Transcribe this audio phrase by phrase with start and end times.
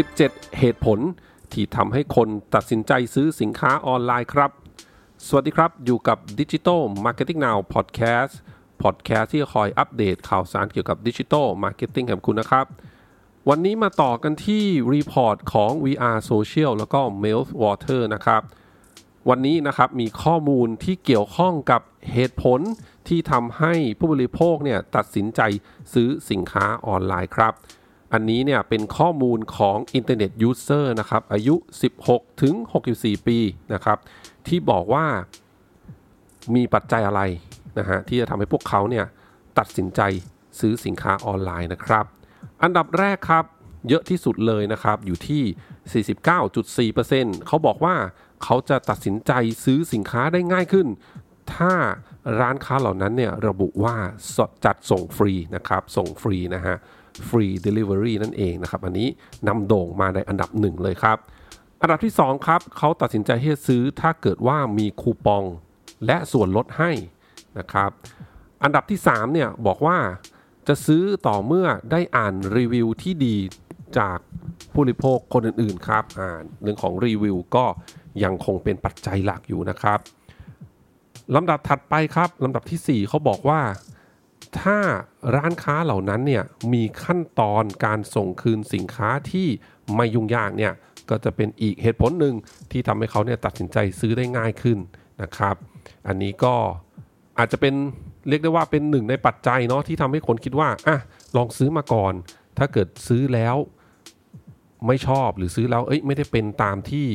[0.00, 0.98] 17 เหตุผล
[1.52, 4.50] ที่ทำให้คนตัดสินใจซื้อสินค้าออนไลน์ครับ
[5.26, 8.32] สวัสดีครับอยู่กับ Digital Marketing Now Podcast
[8.82, 12.66] Podcast ที่คอยอัปเดตข่าวสารเกี่ยวกับ Digital Marketing กับคุณนะครับ
[13.48, 18.42] วันนี้มาต่อกันที่ report ของ We Are Social แล้วก็ m e l Water นะครับ
[19.28, 21.80] วันนี้นะครับมีข้อมูลที่เกี่ยวข้องกับ
[22.12, 22.60] เหตุผล
[23.08, 25.40] ที่ทำให้ผู้บริโภคเนี่ยตัดสินใจ
[25.92, 27.54] ซื้อสินค้าออนไลน์ครับ
[28.12, 31.54] อันนี้เนี่ยเป็นข้อมูลของ Internet User นะครับ อายุ
[31.98, 32.54] 16 ถึง
[32.90, 33.38] 64 ปี
[33.74, 33.98] นะครับ
[34.46, 35.06] ที่บอกว่า
[36.54, 37.22] มีปัจจัยอะไร
[37.78, 39.04] นะฮะที่จะทำให้พวกเขาเนี่ย
[39.58, 40.00] ตัดสินใจ
[40.60, 42.04] ซื้อสินค้าออนไลน์นะครับ
[42.62, 43.44] อันดับแรกครับ
[43.88, 45.42] เยอะที่สุดเลยนะครับ อยู่ที่
[46.94, 47.94] 49.4%เขาบอกว่า
[48.44, 49.32] เขาจะตัดสินใจ
[49.64, 50.86] ซื้อสินค้าได้ง่ายขึ้น
[51.54, 51.72] ถ้า
[52.40, 53.96] ร้านค้าเหล่านั้นเนี่ยระบุว่า
[54.64, 56.76] จัดส่งฟรีนะครับ ส่งฟรีนะฮะ
[57.28, 59.08] ฟรีเดลิเวอรีนั่นเองนะครับอันนี้
[59.48, 61.18] นำโด่งมาในอันดับหนึ่งเลยครับ
[61.82, 65.44] อันดับที่ 2 ครับเขาตัดสินใจที่จะซื้อถ้าเกิดว่ามีคูปอง
[66.06, 66.90] และส่วนลดให้
[67.58, 67.90] นะครับ
[68.62, 69.98] อันดับที่3เนี่ยบอกว่า
[70.68, 73.36] จะซื้อต่อเมื่อได้อ่านรีวิวที่ดี
[73.98, 74.18] จาก
[74.72, 77.64] ผู้บริโภคคนอื่นๆครับอ่านเรื่องของรีวิวก็
[78.24, 79.98] ยังคงเป็นปัจจัยหลักอยู่นะครับ
[81.34, 83.60] ลำดับถัดไปครับลำดับที่ 4เขาบอกว่า
[84.58, 84.78] ถ้า
[85.34, 89.48] ร้านค้าเหล่านั้นเนี่ยมีขั้นตอนการส่งคืนสินค้าที่
[89.96, 90.72] ไม่ยุ่งยากเนี่ย
[91.10, 92.34] ก็จะเป็นอีกเหตุผลหนึ่ง
[92.70, 94.78] ที่ทำให้เขาเนี่ยตัดสินใจซื้อได้ง่ายขึ้น
[95.22, 95.56] นะครับ
[96.06, 96.54] อันนี้ก็
[97.38, 97.74] อาจจะเป็น
[98.28, 100.98] เรียกได้ว่าเป็นหนึ่งในปัจจัยเนาะที่ทำให้คนคิดว่าอะ
[101.36, 102.12] ลองซื้อมาก่อน
[102.58, 103.56] ถ้าเกิดซื้อแล้ว
[104.86, 107.06] ไม่ชอบหรือซื้อแล้วเอ้ยไม่ได้เป็นตามที่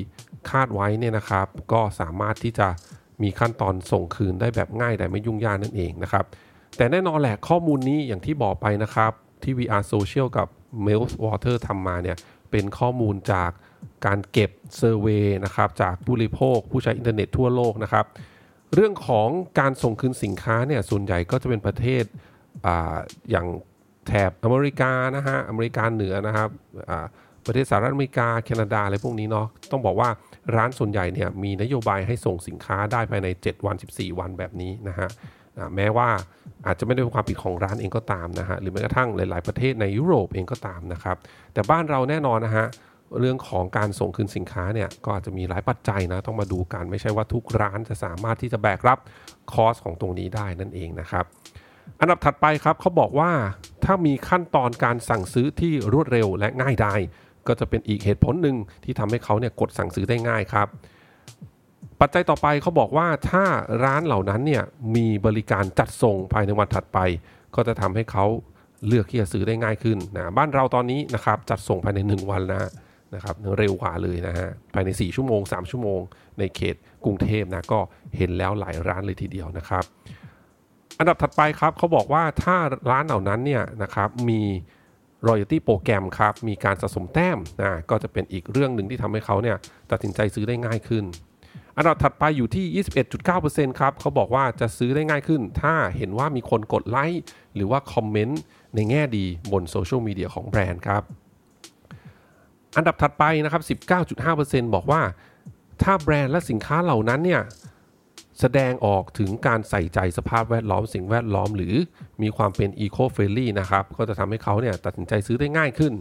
[0.49, 2.67] คาดไว้เนี่ยนะครับ ก็สามารถที่จะ
[3.21, 6.25] มีขั้นตอนส่งคืนได้แบบง่ายแต่ไม่ยุ่งยากนั่นเองนะครับ
[6.77, 9.11] แต่แน่นอนแหละข้อมูลนี้อย่างที่บอกไปนะครับ
[9.43, 10.47] ที่ We Are Social กับ
[10.85, 12.17] m e l Water ทำมาเนี่ย
[12.51, 13.51] เป็นข้อมูลจาก
[14.05, 18.05] การเก็บ survey นะครับ จากผู้บริโภค ผู้ใช้อินเทอร์เน็ตทั่วโลกนะครับ
[18.73, 22.03] เรื่องของการส่งคืนสินค้าเนี่ย ส่วนใหญ่ก็จะเป็นประเทศ
[22.65, 22.67] อ
[23.31, 23.47] อย่าง
[24.07, 26.49] แถบอเมริกานะฮะ อเมริกาเหนือนะครับ
[27.45, 30.09] ประเทศสหรัฐอเมริกา แคนาดาอะไรพวกนี้เนาะต้องบอกว่า
[30.55, 35.09] ร้านส่วนใหญ่เนี่ยมีนโยบายให้ส่งสินค้าได้ภายใน 7 วัน 14 วันแบบนี้นะฮะ
[35.75, 36.09] แม้ว่า
[36.65, 41.17] อาจจะไม่ได้เป็นความผิดของร้านเองก็ตามนะฮะหรือแม้กระทั่งหลาย ๆ ประเทศในยุโรปเองก็ตามนะครับ
[41.53, 42.67] แต่บ้านเราแน่นอนนะฮะ
[43.19, 48.99] เรื่องของการส่งคืนสินค้าเนี่ยก็อาจจะมีหลายปัจจัยนะต้องมาดูกันไม่ใช่ว่าทุกร้านจะสามารถที่จะแบกรับ
[49.51, 51.25] คอสของตรงนี้ได้นั่นเองนะครับ
[51.99, 53.31] อันดับถัดไปครับเขาบอกว่า
[53.83, 56.99] ถ้ามีขั้นตอนการสั่งซื้อที่รวดเร็วและง่ายดาย
[57.47, 60.67] ก็จะเป็นอีกเหตุผลหนึ่งที่ทำให้เขาเนี่ยกดสั่งซื้อได้ง่ายครับ
[62.01, 63.43] ปัจจัยต่อไปเขาบอกว่าถ้า
[63.83, 64.63] ร้านเหล่านั้นเนี่ย
[64.95, 66.99] มีบริการจัดส่งภายในวันถัดไป
[67.55, 68.25] ก็จะทำให้เขา
[68.87, 72.71] เลือกที่จะซื้อได้ง่ายขึ้นนะบ้านเราตอนนี้นะครับจัดส่งภายใน 1 วันนะ
[73.15, 75.99] นะครับเร็วกว่าเลยนะฮะภายใน 4 ชั่วโมง 3 ชั่วโมง
[76.39, 77.79] ในเขตกรุงเทพนะก็
[78.17, 79.83] เห็นแล้วหลายร้านเลยทีเดียวนะครับ
[80.99, 82.55] อันดับถัดไปครับเขาบอกว่าถ้า
[82.89, 84.41] ร้านเหล่านั้นเนี่ยนะครับมี
[85.27, 89.57] royalty โปรแกรมครับมีการสะสมแต้มนะก็จะเป็นอีกเรื่องหนึ่งที่ทำให้เขาเนี่ย
[89.91, 91.03] ตัดสินใจซื้อได้ง่ายขึ้น
[91.77, 92.83] อันดับถัดไปอยู่ที่
[93.25, 97.21] 21.9%ครับเขาบอกว่าจะซื้อได้ง่ายขึ้น ถ้าเห็นว่ามีคนกดไลค์
[97.55, 98.41] หรือว่าคอมเมนต์
[98.75, 101.03] ในแง่ดีบนโซเชียลมีเดียของแบรนด์ครับ
[102.77, 103.79] อันดับถัดไปนะครับ
[104.19, 105.01] 19.5%บอกว่า
[105.81, 107.41] ถ้าแบรนด์และสินค้าเหล่านั้นเนี่ย
[108.39, 111.75] แสดงออกถึงการใส่ใจสภาพแวดล้อมสิ่งแวดล้อม หรือ
[112.21, 115.93] มีความเป็น eco-friendly นะครับ ก็จะทำให้เขาเนี่ยตัดสินใจซื้อได้ง่ายขึ้น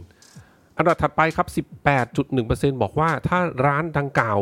[0.79, 1.49] อันดับถัดไปครับ
[2.15, 4.39] 18.1%บอกว่าถ้าร้านดังกล่าว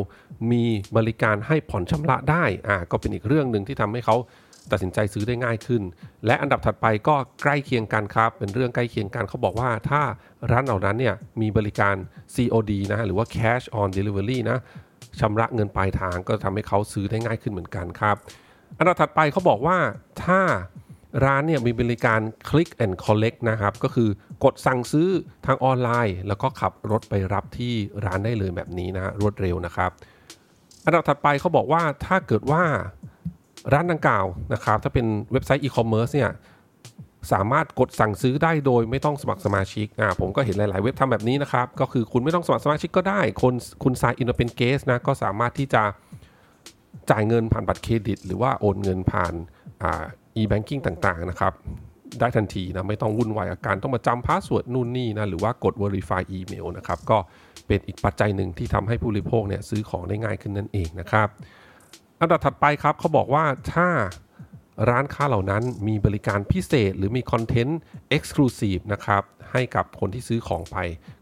[0.52, 0.64] มี
[0.96, 4.16] บริการให้ผ่อนชำระได้อ่าก็เป็นอีกเรื่องหนึ่งที่ทำให้เขา
[4.70, 5.82] ตัดสินใจซื้อได้ง่ายขึ้น
[6.26, 10.02] และอันดับถัดไปก็ใกล้เคียงกันครับ เป็นเรื่องใกล้เคียงกันเขาบอกว่าถ้า
[10.50, 11.96] ร้านเหล่านั้นเนี่ยมีบริการ
[12.34, 14.58] COD นะหรือว่า Cash on Delivery นะ
[15.20, 18.16] ชำระเงินปลายทางก็ทำให้เขาซื้อได้ง่ายขึ้นเหมือนกันครับ
[18.78, 19.78] อันดับถัดไปเขาบอกว่า
[20.24, 20.40] ถ้า
[21.24, 24.08] ร้านเนี่ยมีบริการ Click and Collect นะครับ ก็คือ
[24.44, 25.08] กดสั่งซื้อ
[25.46, 27.72] ทางออนไลน์ แล้วก็ขับรถไปรับที่
[28.04, 29.90] ร้านได้เลยแบบนี้นะรวดเร็วนะครับ
[30.84, 32.62] อันดับถัดไปเขาบอกว่าถ้าเกิดว่า
[33.72, 36.30] ร้านดังกล่าวนะครับ ถ้าเป็นเว็บไซต์อีคอมเมิร์ซเนี่ย
[37.32, 45.82] สามารถกดสั่งซื้อได้โดยไม่ต้องสมัครสมาชิกอ่าผมก็เห็นหลาย ๆ เว็บทำแบบนี้นะครับ ก็คือคุณไม่ต้องสมัครสมาชิกก็ได้ คนคุณซายอินเป็นเกสนะ ก็สามารถที่จะ
[47.10, 49.34] จ่ายเงินผ่านบัตรเครดิต หรือว่าโอนเงินผ่าน
[49.82, 50.04] อ่า
[50.40, 51.52] e-banking ต่างๆนะครับ
[52.20, 57.18] ได้ทันทีนะไม่ต้องวุ่นวายกับการต้องมาจำ password นู่นนี่นะหรือว่ากด verify email นะครับก็
[57.66, 61.28] เป็นอีกปัจจัยหนึ่งที่ทำให้ผู้บริโภคเนี่ยซื้อของได้ง่ายขึ้นนั่นเองนะครับ
[62.20, 63.44] อันดับถัดไปครับเขาบอกว่า
[63.74, 63.88] ถ้า
[64.90, 67.78] ร้านค้าเหล่านั้นมีบริการพิเศษ หรือมีคอนเทนต์
[68.16, 70.76] Exclusive นะครับให้กับคนที่ซื้อของไป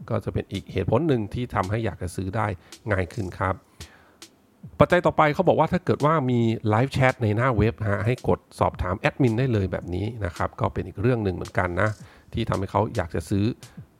[0.09, 2.47] ก็จะเป็นอีกเหตุผลหนึ่งที่ทำให้อยากจะซื้อได้
[2.91, 3.55] ง่ายขึ้นครับ
[4.79, 6.39] ปัจจัยต่อไปเขาบอกว่าถ้าเกิดว่ามี
[6.69, 11.89] live chat ในหน้าเว็บฮะให้กดสอบถามแอดมินได้เลยแบบนี้นะครับ ก็เป็นอีกเรื่องหนึ่งเหมือนกันนะ
[12.33, 13.45] ที่ทำให้เขาอยากจะซื้อ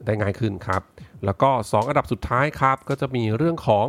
[0.05, 0.81] ได้ง่ายขึ้นครับ
[1.25, 3.87] แล้วก็ 2 อันดับสุดท้ายครับ ก็จะมีเรื่องของ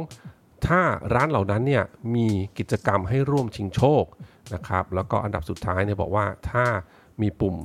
[0.66, 0.80] ถ้า
[1.14, 1.84] ร้านเหล่านั้นเนี่ย
[2.14, 2.28] มี
[2.58, 4.04] กิจกรรมให้ร่วมชิงโชค
[4.54, 6.64] นะครับ แล้วก็อันดับสุดท้ายเนี่ยบอกว่าถ้า
[7.22, 7.56] มีปุ่ม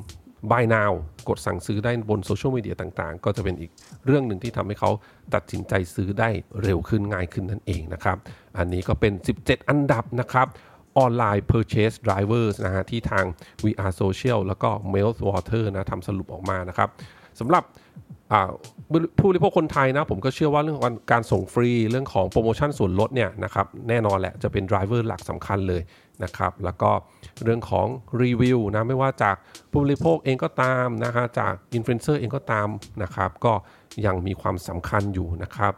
[0.52, 0.92] buy now
[1.30, 3.72] กดสั่งซื้อได้บนโซเชียลมีเดียต่างๆ ก็จะเป็นอีก
[4.06, 4.92] เรื่องหนึ่งที่ทำให้เขา
[5.34, 6.30] ตัดสินใจซื้อได้
[6.64, 8.18] เร็วขึ้นง่ายขึ้นนั่นเองนะครับ
[8.58, 10.48] อันนี้ก็เป็น 17 อันดับนะครับ
[10.98, 13.26] ออนไลน์ purchase drivers นะฮะที่ทาง
[13.64, 16.90] VR Social แล้วก็ Melt Water นะทำสรุปออกมานะครับ
[17.40, 17.64] สำหรับ
[19.18, 25.82] ผู้บริโภคคนไทยนะ ผมก็เชื่อว่าเรื่องของการส่งฟรีเรื่องของโปรโมชั่นส่วนลดเนี่ยนะครับแน่นอนแหละจะเป็น driver หลักสำคัญเลย
[26.24, 26.92] นะครับแล้วก็
[27.44, 27.88] เรื่องของ
[28.24, 29.36] รีวิวนะไม่ว่าจาก
[29.72, 32.68] ผู้บริโภคเองก็ตามนะฮะจากอินฟลูเอนเซอร์เองก็ตาม
[33.04, 33.54] นะครับก็
[34.06, 35.74] ยังมีความสำคัญอยู่นะครับ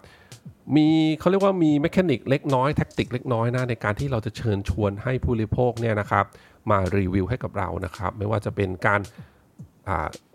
[0.75, 0.88] มี
[1.19, 6.25] เขาเรียกว่ามี mechanic เล็กน้อย tactic เล็กน้อยนะในการที่เราจะเชิญชวนให้ผู้บริโภคเนี่ยนะครับ
[6.69, 9.01] มารีวิวให้กับเรานะครับไม่ว่าจะเป็นการ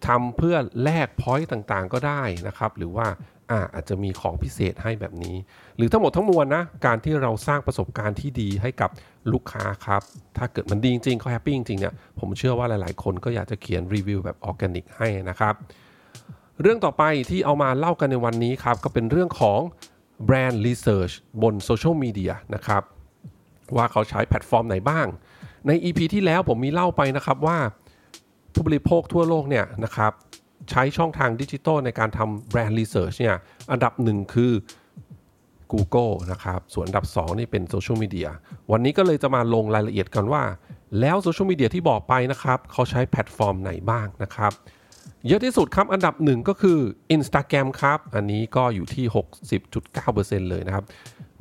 [0.06, 3.06] ทำเพื่อแลก point ต่างๆ ก็ได้นะครับ หรือว่า
[3.50, 5.36] อาอาจจะมีของพิเศษให้แบบนี้
[5.76, 8.90] หรือทั้งหมดทั้งมวลนะ การที่เราสร้างประสบการณ์ที่ดีให้กับ
[9.32, 10.02] ลูกค้าครับ
[10.36, 15.54] ถ้าเกิดมันดีจริงๆเขาแฮปปี้จริงๆเนี่ยผมเชื่อว่าหลายๆ คนก็อยากจะเขียนรีวิวแบบออร์แกนิกให้นะครับ
[16.60, 19.60] เรื่องต่อไปที่เอามาเล่ากันในวันนี้ครับ ก็เป็นเรื่องของ
[20.24, 21.10] brand research
[21.42, 22.82] บนโซเชียลมีเดียนะครับ
[23.76, 25.06] ว่าเขาใช้แพลตฟอร์มไหนบ้าง
[25.66, 27.58] ใน EP ที่แล้วผมมีเล่าไปนะครับว่า
[28.54, 30.12] ผู้บริโภคทั่วโลกเนี่ยนะครับ
[30.70, 33.36] ใช้ช่องทางดิจิทัลในการทำ brand research เนี่ย
[33.70, 34.52] อันดับหนึ่งคือ
[35.72, 38.28] Google นะครับ ส่วนอันดับ 2 นี่เป็นโซเชียลมีเดีย
[38.72, 40.42] วันนี้ก็เลยจะมาลงรายละเอียดกันว่า
[41.00, 44.52] แล้วโซเชียลมีเดียที่บอกไปนะครับ เขาใช้แพลตฟอร์มไหนบ้างนะครับ
[45.26, 46.78] เยอะที่สุดครับ อันดับหนึ่งก็คือ
[47.16, 49.04] Instagram ครับ อันนี้ก็อยู่ที่
[49.62, 50.84] 60.9%เลยนะครับ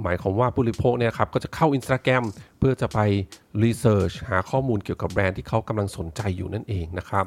[0.01, 2.23] หมายความว่าผู้บริโภคเนี่ยครับก็จะเข้า Instagram
[2.59, 2.99] เพื่อจะไป
[3.63, 7.25] รีเสิร์ชหาข้อมูลเกี่ยวกับแบรนด์ที่เขากำลังสนใจอยู่นั่นเองนะครับ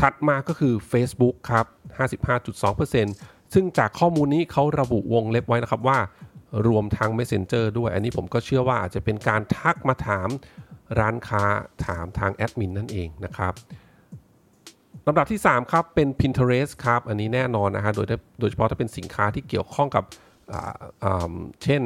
[0.00, 1.66] ถัดมาก็คือ Facebook ครับ
[2.40, 5.98] 55.2%ซึ่งจากข้อมูลนี้เขาระบุวงเล็บไว้นะครับว่า
[6.68, 10.28] รวมทั้ง Messenger ด้วย อันนี้ผมก็เชื่อว่าอาจจะเป็นการทักมาถาม
[10.98, 11.42] ร้านค้า
[11.86, 13.54] ถามทางแอดมินนั่นเองนะครับ
[15.06, 18.06] ลำดับที่ 3 ครับ เป็น Pinterest ครับ อันนี้แน่นอนนะฮะโดย
[18.40, 20.04] โดยเฉพาะถ้าเป็นสินค้าที่เกี่ยวข้องกับ
[21.62, 21.82] เช่น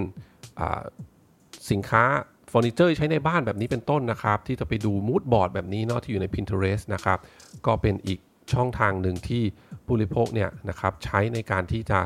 [1.70, 2.05] สินค้า
[2.49, 7.19] เฟอร์นิเจอร์ใช้ในบ้านแบบนี้เป็นต้นนะครับ ที่จะไปดู mood board แบบนี้เนาะที่อยู่ใน Pinterest นะครับ
[7.66, 8.19] ก็เป็นอีก
[8.52, 9.43] ช่องทางหนึ่งที่
[9.84, 12.00] ผู้บริโภคเนี่ยนะครับใช้ในการที่จะ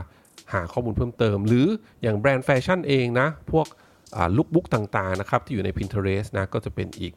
[0.52, 1.66] หาข้อมูลเพิ่มเติม หรือ
[2.02, 3.66] อย่างแบรนด์แฟชั่นเองนะ พวก
[4.36, 7.12] lookbook ต่างๆนะครับที่อยู่ใน Pinterest นะก็จะเป็นอีก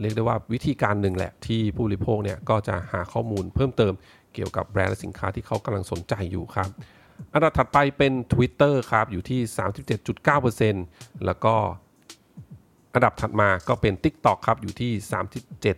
[0.00, 3.92] เรียกได้ว่าวิธีการหนึ่งแหละที่ผู้บริโภคเนี่ยก็จะหาข้อมูลเพิ่มเติม
[4.34, 6.70] เกี่ยวกับแบรนด์และสินค้าที่เขากำลังสนใจอยู่ครับ
[7.34, 9.40] อันดับถัดไปเป็น Twitter ครับ อยู่ที่
[10.72, 11.54] 37.9%แล้วก็
[12.94, 14.92] อันดับถัดมาก็เป็น TikTok ครับ อยู่ที่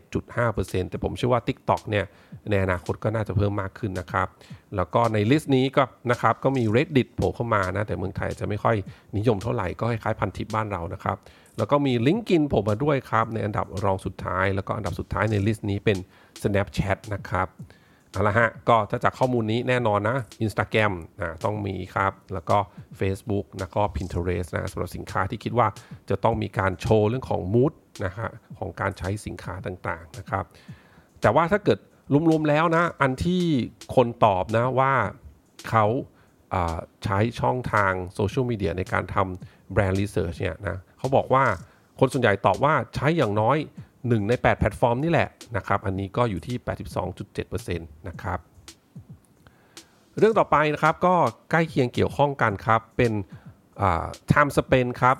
[0.03, 2.05] 37.5%แต่ผมเชื่อว่า TikTok เนี่ย
[2.51, 4.29] ในอนาคตก็น่าจะเพิ่มมากขึ้นนะครับ
[4.77, 8.77] แล้วก็ใน list นี้ก็นะครับก็มี Reddit โผล่เข้ามานะ แต่เมืองไทยจะไม่ค่อย
[9.17, 11.17] นิยมเท่าไหร่ก็คล้ายๆพันทิปบ้านเรานะครับ
[11.59, 15.99] แล้วก็มี LinkedIn โผล่มาด้วยครับ ในอันดับรองสุดท้าย แล้วก็อันดับสุดท้ายใน list นี้เป็น
[16.43, 17.49] Snapchat นะครับ
[18.13, 22.59] เอาละฮะ ก็ถ้าจากข้อมูลนี้แน่นอนนะ Instagram นะต้องมีครับ แล้วก็
[23.01, 25.67] Facebook แล้วก็ Pinterest นะสำหรับสินค้าที่คิดว่า
[26.11, 27.73] จะต้องมีการโชว์เรื่องของมูด
[28.05, 28.29] นะฮะ
[28.59, 30.45] ของการใช้สินค้าต่างๆนะครับ
[31.21, 31.79] แต่ว่าถ้าเกิด
[32.31, 33.43] รวมๆแล้วนะ อันที่
[33.95, 34.93] คนตอบนะว่า
[35.71, 35.87] เขา
[37.05, 41.45] ใช้ช่องทางโซเชียลมีเดียในการทำแบรนด์รีเสิร์ชเนี่ยนะเขาบอกว่า
[41.99, 43.57] คนส่วนใหญ่ตอบว่าใช้อย่างน้อย
[44.03, 46.57] 1 ใน 8 แพลตฟอร์มนี่แหละนะครับ อันนี้ก็อยู่ที่
[47.13, 48.39] 82.7%นะครับ
[50.19, 51.15] เรื่องต่อไปนะครับก็
[51.51, 53.13] ใกล้เคียงเกี่ยวข้องกันครับ เป็น
[54.31, 55.17] time spend ครับ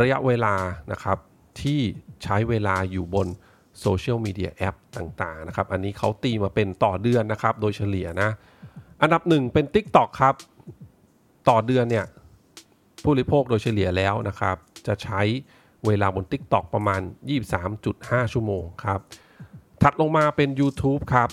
[0.00, 0.54] ระยะเวลา
[0.92, 1.18] นะครับ
[1.62, 1.80] ที่
[2.24, 3.28] ใช้เวลาอยู่บน
[3.80, 8.30] โซเชียลมีเดียแอปต่างๆนะครับ อันนี้เขาตีมาเป็นต่อเดือนนะครับ โดยเฉลี่ยนะ
[9.02, 10.34] อันดับหนึ่งเป็น TikTok ครับ
[11.48, 12.06] ต่อเดือนเนี่ย
[13.02, 14.56] ผู้บริโภคโดยเฉลี่ยแล้วนะครับ
[14.86, 15.20] จะใช้
[15.86, 17.00] เวลาบน TikTok ประมาณ
[17.66, 19.00] 23.5 ชั่วโมงครับ
[19.82, 21.30] ถัดลงมาเป็น YouTube ครับ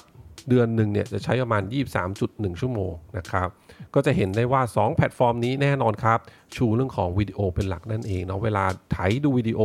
[0.50, 1.64] เดือนหนึ่งเนี่ยจะใช้ประมาณ
[2.12, 3.48] 23.1 ชั่วโมงนะครับ
[3.94, 6.20] ก็จะเห็นได้ว่า 2 แพลตฟอร์มนี้แน่นอนครับ
[6.56, 9.60] ชูเรื่องของวิดีโอเป็นหลักนั่นเองเนาะเวลาไถดูวิดีโอ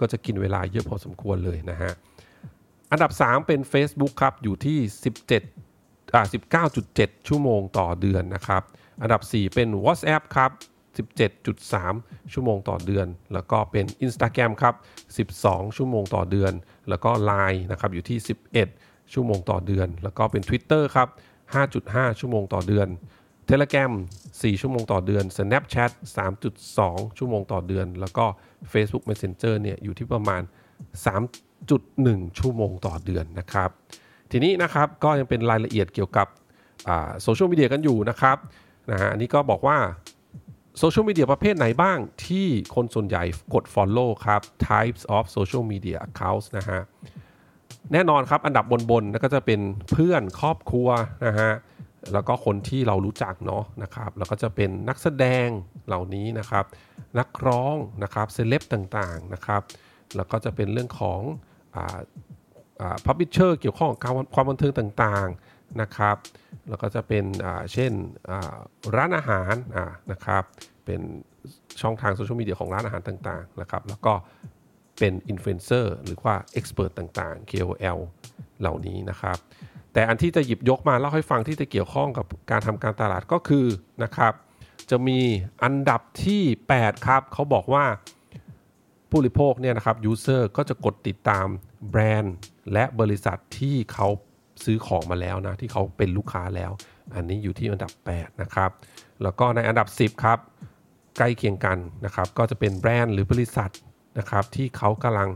[0.00, 1.92] ก็จะกินเวลาเยอะพอสมควรเลยนะฮะ
[2.90, 4.78] อันดับ 3 เป็น Facebook ครับอยู่ที่
[5.46, 6.24] 17อ่า
[6.76, 8.62] 19.7 ชั่วโมงต่อเดือนนะครับ
[9.02, 10.50] อันดับ 4 เป็น WhatsApp ครับ
[10.96, 14.74] 17.3 ชั่วโมงต่อเดือน แล้วก็เป็น Instagram ครับ
[15.28, 16.52] 12 ชั่วโมงต่อเดือน
[16.88, 18.18] แล้วก็ Line นะครับอยู่ที่
[18.64, 21.08] 11 ชั่วโมงต่อเดือน แล้วก็เป็น Twitter ครับ
[21.64, 22.88] 5.5 ชั่วโมงต่อเดือน
[23.50, 23.92] Telegram
[24.26, 25.90] 4 ชั่วโมงต่อเดือน Snapchat
[26.54, 28.24] 3.2 ชั่วโมงต่อเดือน แล้วก็
[28.72, 30.42] Facebook Messenger เนี่ยอยู่ที่ประมาณ
[31.60, 33.70] 3.1 ชั่วโมงต่อเดือนนะครับ
[34.30, 36.26] ทีนี้นะครับก็ยังเป็นรายละเอียดเกี่ยวกับ
[37.22, 38.36] โซเชียลมีเดียกันอยู่นะครับ
[38.90, 39.78] นะฮะอันนี้ก็บอกว่า
[40.78, 44.40] โซเชียลมีเดียประเภทไหนบ้างที่คนส่วนใหญ่กด Follow ครับ
[44.70, 46.80] types of social media accounts นะฮะ
[47.92, 49.60] แน่นอนครับอันดับบนๆก็จะเป็น
[49.92, 50.88] เพื่อนครอบครัว
[51.26, 51.52] นะฮะ
[52.12, 55.48] แล้วก็คนที่เรารู้จักเนาะนะครับ แล้วก็จะเป็นนักแสดง
[55.86, 56.64] เหล่านี้นะครับ
[57.18, 59.62] นักร้องนะครับเซเลบต่างๆนะครับ
[60.16, 61.20] แล้วก็จะเป็นเรื่องของ
[63.06, 63.98] publisher เกี่ยวข้องกับ
[64.34, 66.16] ความบันเทิงต่างๆนะครับ
[66.68, 67.24] แล้วก็จะเป็น
[67.72, 67.92] เช่น
[68.96, 69.54] ร้านอาหาร
[70.12, 70.42] นะครับ
[70.84, 71.00] เป็น
[71.80, 74.12] ช่องทางโซเชียลมีเดียของร้านอาหารต่างๆนะครับ แล้วก็
[74.98, 77.98] เป็นอินฟลูเอนเซอร์หรือว่า expert ต่างๆ KOL
[78.60, 79.38] เหล่านี้นะครับ
[79.92, 83.66] แต่อันที่จะหยิบยกมาเล่าให้ฟังที่จะเกี่ยวข้องกับการทำการตลาดก็คือ
[84.04, 84.32] นะครับ
[84.90, 85.20] จะมี
[85.62, 86.42] อันดับที่
[86.74, 87.84] 8 ครับ เขาบอกว่า
[89.10, 91.46] ผู้บริโภคเนี่ยนะครับ user ก็จะกดติดตาม
[91.90, 92.36] แบรนด์
[92.72, 94.08] และบริษัทที่เขา
[94.64, 96.72] ซื้อของมาแล้วนะที่เขาเป็นลูกค้าแล้ว
[97.14, 98.70] อันนี้อยู่ที่อันดับ 8 นะครับ
[99.22, 100.38] แล้วก็ในอันดับ 10 ครับ
[101.16, 103.70] ใกล้เคียงกันนะครับ ก็จะเป็นแบรนด์หรือบริษัท
[104.18, 105.28] นะครับ ที่เขากำลัง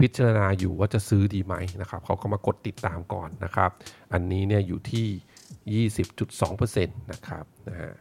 [0.00, 3.70] พิจารณาอยู่ว่าจะซื้อดีไหมนะครับเขาก็มากดติดตามก่อนนะครับ
[4.12, 7.92] อันนี้เนี่ยอยู่ที่ 20.2%นะครับนะฮะ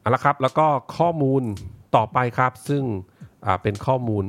[0.00, 1.42] เอาละครับแล้วก็ข้อมูล
[1.96, 2.82] ต่อไปครับ ซึ่ง
[3.62, 4.24] เป็นข้อมูล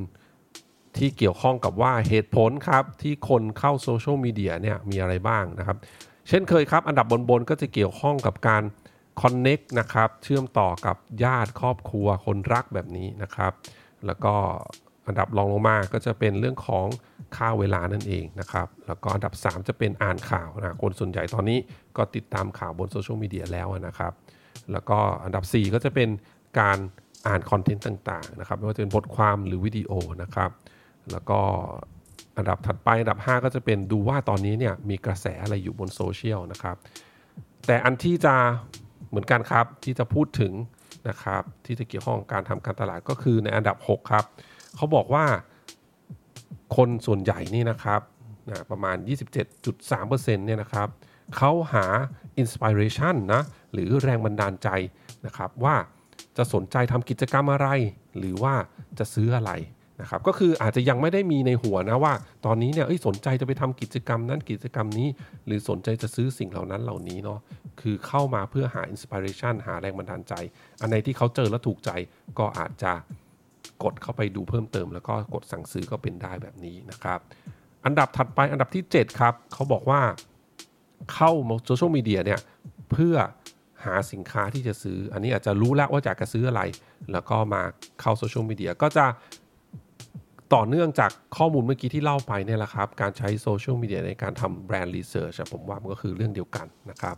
[0.98, 5.77] ที่เกี่ยวข้องกับว่าเหตุผลครับ ที่คนเข้าโซเชียลมีเดียเนี่ยมีอะไรบ้างนะครับ
[6.27, 8.63] เช่นเคยครับ อันดับบนๆก็จะเกี่ยวข้องกับการ
[9.21, 13.51] คอนเน็กนะครับ เชื่อมต่อกับญาติครอบครัวคนรักแบบนี้นะครับ
[14.05, 14.33] แล้วก็
[15.07, 16.88] อันดับรองลงมาก็จะเป็นเรื่องของ
[17.35, 21.60] ฆ่าเวลานั่นเองนะครับ แล้วก็อันดับ 3 จะเป็นอ่านข่าวนะคนส่วนใหญ่ตอนนี้
[21.98, 24.13] ก็ติดตามข่าวบนโซเชียลมีเดียแล้วนะครับ
[24.71, 26.10] แล้วก็อันดับ 4 ก็จะเป็น
[26.60, 26.77] การ
[27.27, 29.91] อ่านคอนเทนต์ต่างๆนะครับไม่ว่าจะเป็นบทความหรือวิดีโอ
[30.24, 30.50] นะครับ
[31.11, 31.39] แล้วก็
[32.37, 36.75] อันดับถัดไปอันดับ 5 ก็จะเป็นดูว่าตอนนี้เนี่ยมีกระแสอะไรอยู่บนโซเชียลนะครับ
[37.65, 38.35] แต่อันที่จะ
[39.09, 40.53] เหมือนกันครับที่จะพูดถึง
[41.09, 44.25] นะครับที่จะเกี่ยวข้องการทำการตลาดก็คือในอันดับ 6 ครับ
[44.75, 45.25] เขาบอกว่า
[46.75, 48.01] คนส่วนใหญ่นี่นะครับ
[48.49, 48.97] นะประมาณ
[49.51, 50.87] 27.3%เนี่ยนะครับ
[51.37, 51.85] เขาหา
[52.38, 53.41] inspiration นะ
[53.73, 54.69] หรือแรงบันดาลใจ
[55.25, 55.75] นะครับว่า
[56.37, 57.67] จะสนใจทำกิจกรรมอะไร
[58.17, 58.53] หรือว่า
[58.99, 59.51] จะซื้ออะไร
[60.01, 62.13] นะครับก็คืออาจจะยังไม่ได้มีในหัวนะว่า
[62.45, 65.07] ตอนนี้เนี่ยสนใจจะไปทำกิจกรรมนั้นกิจกรรมนี้
[65.45, 67.39] หรือสนใจจะซื้อสิ่งเหล่านั้นเหล่านี้เนาะ
[67.81, 70.33] คือเข้ามาเพื่อหา inspiration หาแรงบันดาลใจ
[70.81, 71.91] อันไหนที่เขาเจอแล้วถูกใจ
[72.39, 72.93] ก็อาจจะ
[73.83, 77.19] กดเข้าไปดูเพิ่มเติม แล้วก็กดสั่งซื้อก็เป็นได้แบบนี้นะครับ
[77.86, 80.01] อันดับถัดไปอันดับที่ 7 ครับ เขาบอกว่า
[81.13, 81.31] เข้า
[81.65, 82.39] โซเชียลมีเดียเนี่ย
[82.91, 83.15] เพื่อ
[83.86, 86.62] หาสินค้าที่จะซื้อ อันนี้อาจจะรู้แล้วว่าอยากจะซื้ออะไร
[87.12, 87.62] แล้วก็มา
[88.01, 89.05] เข้าโซเชียลมีเดียก็จะ
[90.53, 97.15] ต่อเนื่องจากข้อมูลเมื่อกี้ที่เล่าไปเนี่ยแหละครับ การใช้โซเชียลมีเดียในการทำแบรนด์รีเสิร์ชผมว่ามันก็คือเรื่องเดียวกันนะครับ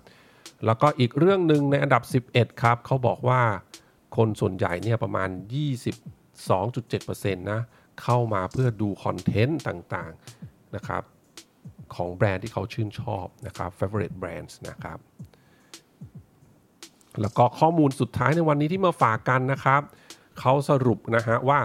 [0.65, 3.41] แล้วก็อีกเรื่องหนึ่งในอันดับ 11 ครับเขาบอกว่า
[4.17, 5.29] คนส่วนใหญ่เนี่ยประมาณ
[6.49, 7.61] 22.7%นะ
[8.03, 11.03] เข้ามาเพื่อดูคอนเทนต์ต่างๆนะครับ
[11.95, 14.99] ของแบรนด์ที่เขาชื่นชอบนะครับ favorite brands นะครับ
[17.21, 19.81] แล้วก็ข้อมูลสุดท้ายในวันนี้ที่มาฝากกันนะครับ
[20.39, 21.59] เขาสรุปนะฮะว่า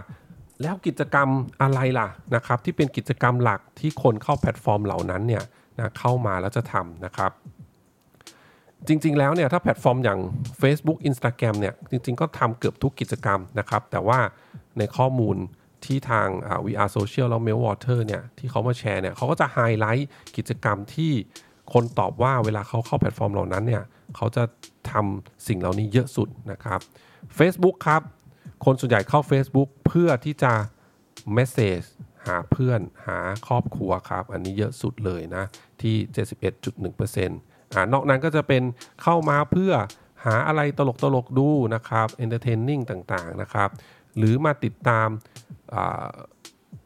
[0.63, 1.29] แล้วกิจกรรม
[1.63, 5.45] อะไรล่ะนะครับที่เป็นกิจกรรมหลักที่คนเข้าแพลตฟอร์มเหล่านั้นเนี่ย
[5.79, 7.33] นะเข้ามาแล้วจะทำนะครับ
[8.89, 10.21] จริงๆแล้วเนี่ยถ้าแพลตฟอร์มอย่าง
[10.61, 14.19] Facebook Instagram เนี่ยจริงๆ ก็ทำเกือบทุกกิจกรรมนะครับ แต่ว่า
[14.79, 15.37] ในข้อมูล
[15.85, 16.29] ที่ทาง
[16.67, 21.13] We Are Social แล้ว Meltwater เนี่ยที่เขามาแชร์เนี่ยเขาก็จะไฮไลท์กิจกรรมที่
[21.73, 23.83] คนตอบว่าเวลาเขาเข้าแพลตฟอร์มเหล่านั้นเนี่ย
[24.17, 24.43] เขาจะ
[24.93, 26.81] ทำสิ่งเหล่านี้เยอะสุดนะครับ
[27.39, 28.03] Facebook ครับ
[28.65, 30.53] คนส่วนใหญ่เข้า Facebook เพื่อที่จะ
[31.37, 31.87] message
[32.27, 35.45] หาเพื่อนหาครอบครัวครับ อันนี้เยอะสุดเลยนะ
[35.83, 35.97] ที่
[36.65, 38.63] 71.1%อ่านอกนั้นก็จะเป็น
[39.03, 39.73] เข้ามาเพื่อ
[40.25, 43.71] หาอะไรตลกตลกดูนะครับ entertaining ต่างๆนะครับ
[44.17, 45.09] หรือมาติดตาม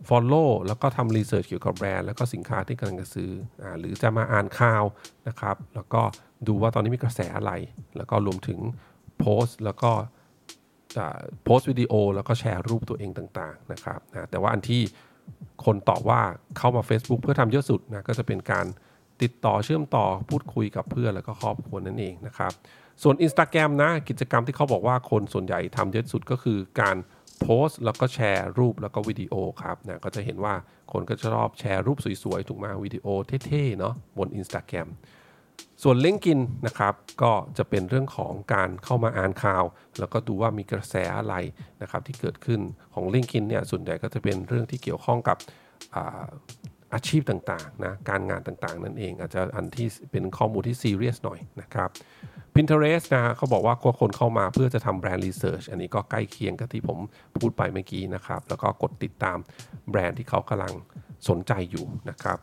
[0.09, 3.31] follow แล้วก็ทำรีเสิร์ชเกี่ยวกับแบรนด์แล้วก็สินค้าที่กำลังจะซื้อ
[3.63, 4.85] อหรือจะมาอ่านข่าว
[5.29, 6.03] นะครับ แล้วก็
[6.49, 7.53] ดูว่าตอนนี้มีกระแสอะไร
[7.97, 8.59] แล้วก็รวมถึง
[9.19, 9.91] โพสต์ แล้วก็
[11.45, 14.83] โพสต์วิดีโอแล้วก็แชร์รูปตัวเองต่างๆนะครับนะแต่ว่าอันที่
[15.65, 16.21] คนตอบว่า
[16.59, 18.67] เข้ามา Facebook เพื่อทำเยอะสุดนะก็จะเป็นการ
[19.23, 22.53] ติดต่อเชื่อมต่อพูดคุยกับเพื่อนแล้วก็ครอบครัวนั่นเองนะครับ
[23.03, 26.97] ส่วน Instagram นะกิจกรรมที่เขาบอกว่าคนส่วนใหญ่ทำเยอะสุดก็คือการ
[27.41, 30.55] โพสต์แล้วก็แชร์รูปแล้วก็วิดีโอครับนะก็จะเห็นว่า
[30.93, 33.07] คนก็ชอบแชร์รูปสวยๆ ถูกมาวิดีโอ
[33.47, 34.89] เท่ๆเนาะบน Instagram
[35.83, 39.65] ส่วน l i n k ์กินนะครับก็จะเป็นเรื่องของการเข้ามาอ่านข่าว
[39.99, 41.35] แล้วก็ดูว่ามีกระแสอะไร
[41.83, 42.61] นะครับที่เกิดขึ้น
[42.95, 45.37] ของ l i n k ์กินเนี่ยส่วนใหญ่ก็จะเป็นเรื่องที่เกี่ยวข้องกับ
[45.95, 46.27] อา
[46.95, 51.91] อาชีพต่างๆนะการงานต่างๆ นั่นเอง อาจจะอันที่เป็นข้อมูลที่ซีเรียสหน่อยนะครับ
[52.55, 56.99] Pinterest นะเขาบอกว่าคนเข้ามาเพื่อจะทำ brand research อันนี้ก็ใกล้เคียงกับที่ผม
[57.39, 59.39] พูดไปเมื่อกี้นะครับ แล้วก็กดติดตาม
[59.91, 60.73] แบรนด์ที่เขากำลัง
[61.29, 62.39] สนใจอยู่นะครับ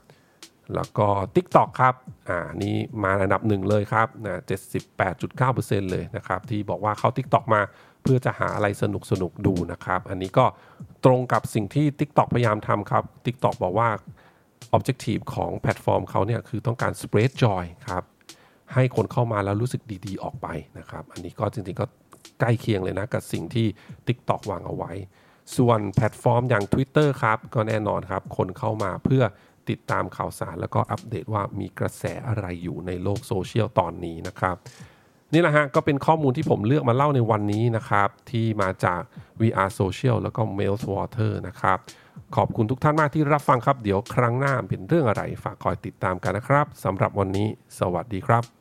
[0.76, 1.96] แล้วก็ TikTok ครับ
[2.30, 4.42] อ่า นี้มาอันดับหนึ่งเลยครับนะ
[4.98, 7.62] 78.9%เลยนะครับ ที่บอกว่าเข้า TikTok มา
[8.04, 10.46] เพื่อจะหาอะไรสนุกสนุกดูนะครับ อันนี้ก็
[11.06, 13.90] ตรงกับสิ่งที่ TikTok พยายามทำครับ TikTok บอกว่า
[14.76, 18.04] Objective ของแพลตฟอร์มเขาเนี่ยคือต้องการ spread joy ครับ
[18.74, 20.48] ให้คนเข้ามาแล้วรู้สึกดีๆ ออกไป
[20.80, 21.86] นะครับ อันนี้ก็จริงๆก็
[22.40, 23.68] ใกล้เคียงเลยนะกับสิ่งที่
[24.08, 24.92] TikTok วางเอาไว้
[25.58, 29.24] ส่วนแพลตฟอร์มอย่าง Twitter ครับ ก็แน่นอนครับ คนเข้ามาเพื่อ
[29.70, 34.56] ติดตามข่าวสาร แล้วก็อัปเดตว่ามีกระแสอะไรอยู่ในโลกโซเชียลตอนนี้นะครับ
[35.34, 39.02] นี่แหละฮะก็เป็นข้อมูลที่ผมเลือกมาเล่าในวันนี้นะครับ ที่มาจาก
[39.42, 41.78] VR Social แล้วก็ Mails Water นะครับ
[42.36, 47.48] ขอบคุณทุกท่านมากที่รับฟังครับ เดี๋ยวครั้งหน้าเป็นเรื่องอะไรฝากคอยติดตามกันนะครับสำหรับวันนี้
[47.80, 48.59] สวัสดีครับ